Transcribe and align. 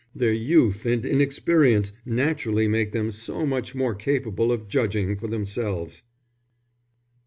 Their 0.15 0.33
youth 0.33 0.87
and 0.87 1.05
inexperience 1.05 1.93
naturally 2.05 2.67
make 2.67 2.91
them 2.91 3.11
so 3.11 3.45
much 3.45 3.75
more 3.75 3.93
capable 3.93 4.51
of 4.51 4.67
judging 4.67 5.15
for 5.15 5.27
themselves." 5.27 6.01